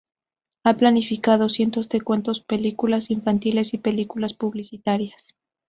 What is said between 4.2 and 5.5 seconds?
publicitarias.